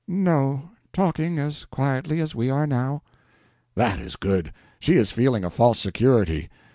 "No, 0.07 0.71
talking 0.93 1.37
as 1.37 1.65
quietly 1.65 2.21
as 2.21 2.33
we 2.33 2.49
are 2.49 2.65
now." 2.65 3.03
"That 3.75 3.99
is 3.99 4.15
good. 4.15 4.51
She 4.79 4.95
is 4.95 5.11
feeling 5.11 5.43
a 5.43 5.51
false 5.51 5.77
security. 5.79 6.49